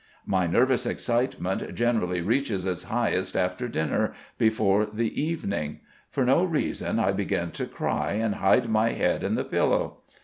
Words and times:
My 0.25 0.47
nervous 0.47 0.87
excitement 0.87 1.75
generally 1.75 2.21
reaches 2.21 2.65
its 2.65 2.85
highest 2.85 3.37
after 3.37 3.67
dinner, 3.67 4.13
before 4.39 4.87
the 4.87 5.21
evening. 5.21 5.81
For 6.09 6.25
no 6.25 6.43
reason 6.43 6.97
I 6.97 7.11
begin 7.11 7.51
to 7.51 7.67
cry 7.67 8.13
and 8.13 8.33
hide 8.41 8.67
my 8.67 8.93
head 8.93 9.23
in 9.23 9.35
the 9.35 9.45
pillow. 9.45 9.97